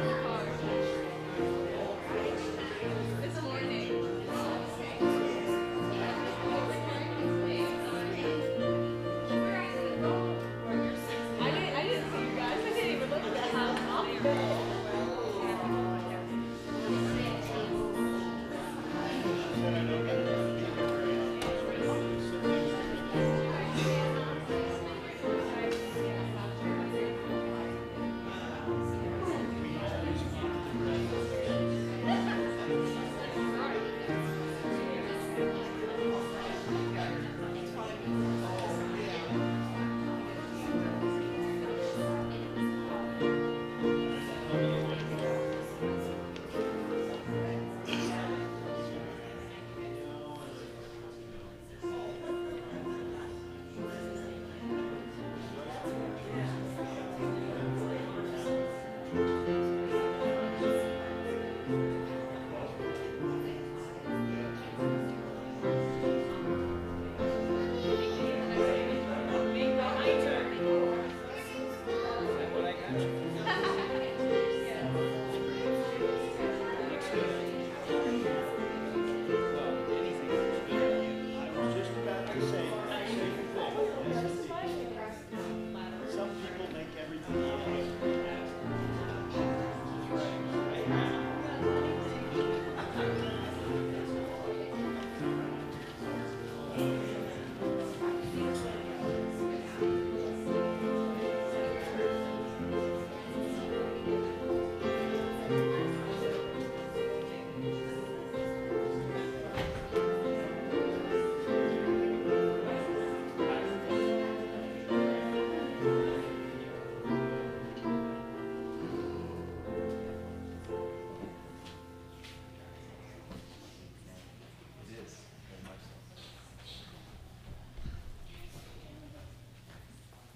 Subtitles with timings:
[0.00, 0.34] Oh.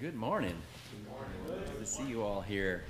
[0.03, 0.57] Good morning.
[0.91, 1.65] Good morning.
[1.65, 2.83] Good to see you all here.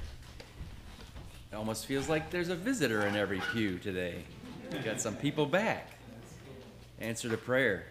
[1.53, 4.25] It almost feels like there's a visitor in every pew today.
[4.73, 5.91] We got some people back.
[7.01, 7.85] Answer to prayer.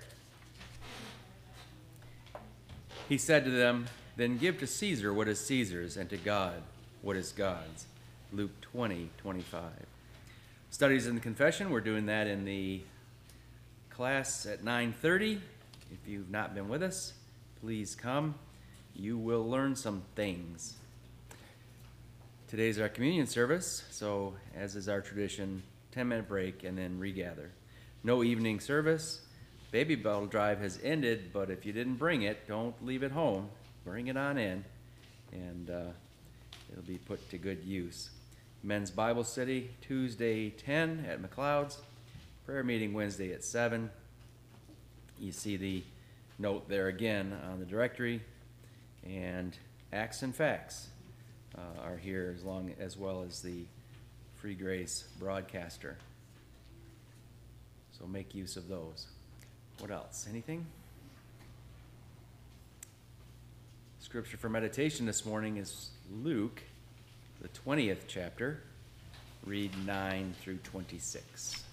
[3.07, 3.85] He said to them,
[4.15, 6.63] Then give to Caesar what is Caesar's, and to God
[7.03, 7.85] what is God's.
[8.33, 9.61] Luke 20, 25.
[10.71, 12.81] Studies in the confession, we're doing that in the
[13.91, 15.39] class at 9:30.
[15.91, 17.13] If you've not been with us,
[17.61, 18.33] please come.
[18.95, 20.75] You will learn some things.
[22.47, 27.51] Today's our communion service, so as is our tradition, 10 minute break and then regather.
[28.03, 29.21] No evening service.
[29.71, 33.49] Baby bottle drive has ended, but if you didn't bring it, don't leave it home.
[33.85, 34.65] Bring it on in,
[35.31, 35.91] and uh,
[36.71, 38.09] it'll be put to good use.
[38.63, 41.77] Men's Bible study Tuesday 10 at McLeod's.
[42.45, 43.89] Prayer meeting Wednesday at 7.
[45.19, 45.83] You see the
[46.37, 48.21] note there again on the directory.
[49.05, 49.57] And
[49.91, 50.89] Acts and Facts
[51.57, 53.65] uh, are here as long as well as the
[54.35, 55.97] Free Grace broadcaster.
[57.99, 59.07] So make use of those.
[59.79, 60.27] What else?
[60.29, 60.65] Anything?
[63.99, 66.61] Scripture for meditation this morning is Luke,
[67.41, 68.61] the 20th chapter.
[69.45, 71.63] Read 9 through 26.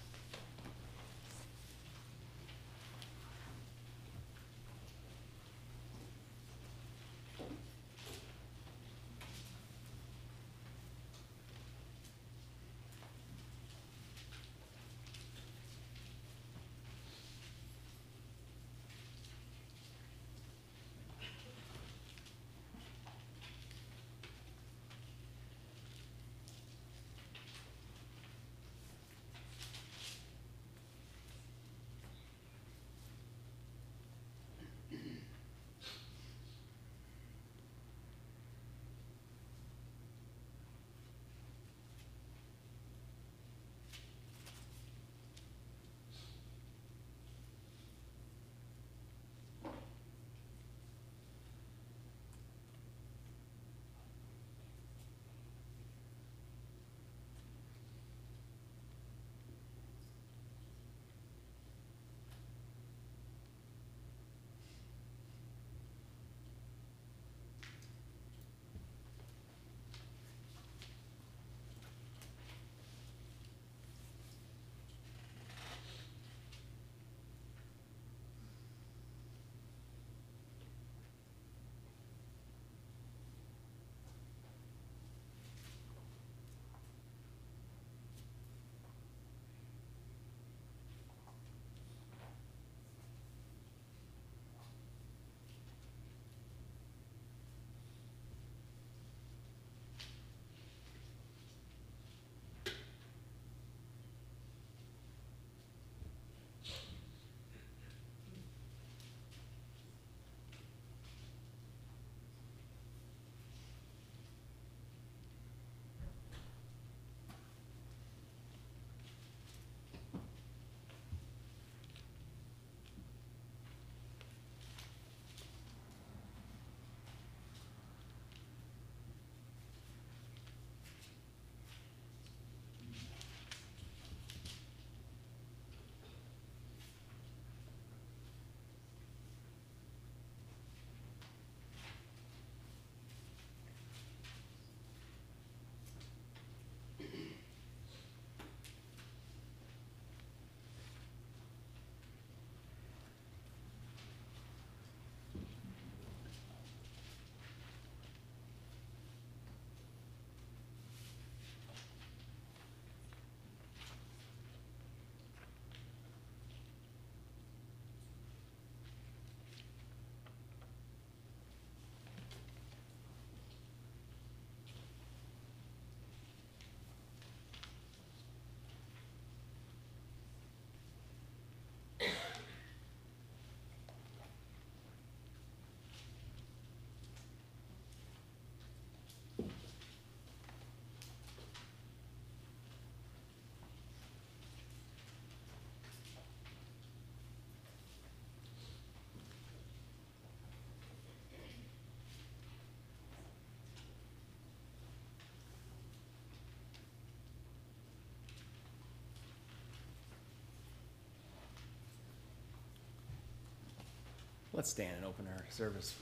[214.59, 215.95] Let's stand and open our service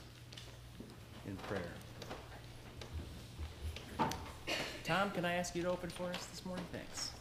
[1.28, 1.62] in prayer.
[4.82, 6.64] Tom, can I ask you to open for us this morning?
[6.72, 7.12] Thanks.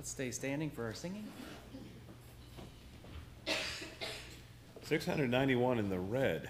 [0.00, 1.24] Let's stay standing for our singing.
[4.84, 6.48] 691 in the red.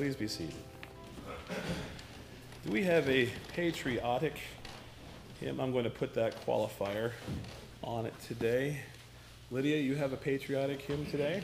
[0.00, 0.54] Please be seated.
[2.64, 4.32] Do we have a patriotic
[5.40, 5.60] hymn?
[5.60, 7.12] I'm going to put that qualifier
[7.84, 8.78] on it today.
[9.50, 11.42] Lydia, you have a patriotic hymn today?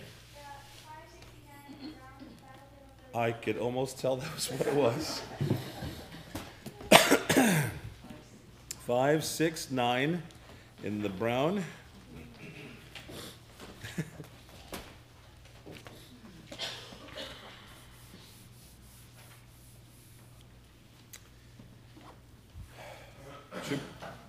[3.14, 5.20] I could almost tell that was what it was.
[8.86, 10.22] 569
[10.82, 11.62] in the brown.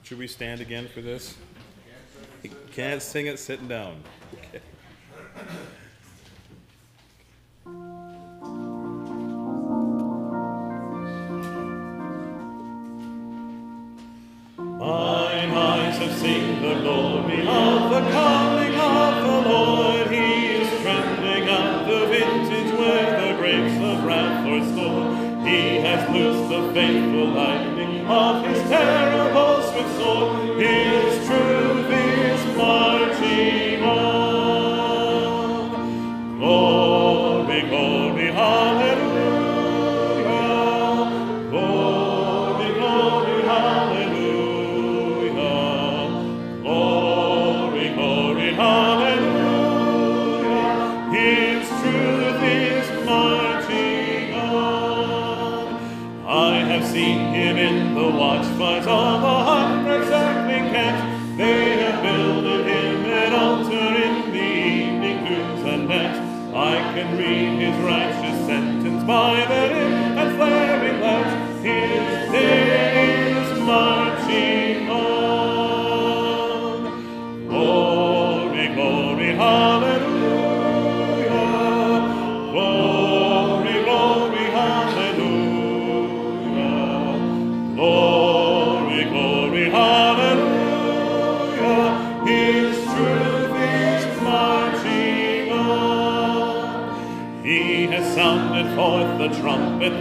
[0.08, 1.36] Should we stand again for this?
[2.72, 4.02] Can't sing it sitting down.
[37.58, 37.97] Glory, glory,
[67.16, 69.97] Read his righteous sentence by the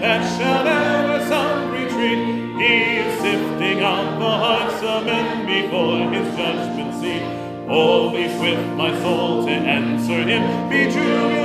[0.00, 2.20] that shall ever some retreat.
[2.56, 7.24] He is sifting out the hearts of men before his judgment seat.
[8.12, 10.68] Be swift, my soul, to answer him.
[10.70, 11.35] Be jubilant,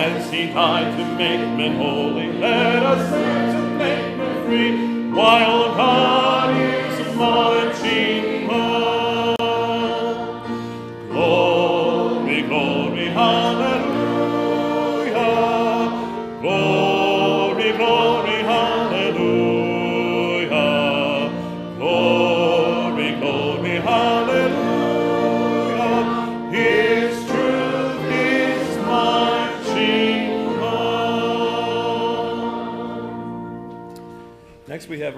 [0.00, 5.74] As he died to make men holy, let us learn to make men free, while
[5.76, 7.89] God is marching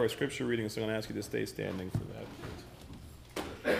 [0.03, 2.01] our scripture reading, so I'm going to ask you to stay standing for
[3.65, 3.79] that.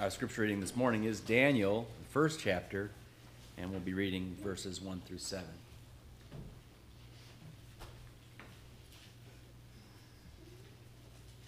[0.00, 2.90] Our scripture reading this morning is Daniel, the first chapter,
[3.58, 5.44] and we'll be reading verses 1 through 7.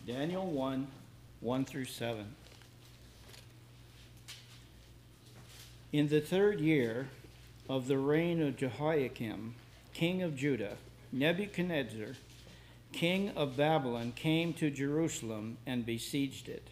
[0.07, 0.87] Daniel 1,
[1.40, 2.27] 1 through 7.
[5.92, 7.09] In the third year
[7.68, 9.55] of the reign of Jehoiakim,
[9.92, 10.77] king of Judah,
[11.12, 12.14] Nebuchadnezzar,
[12.92, 16.68] king of Babylon, came to Jerusalem and besieged it.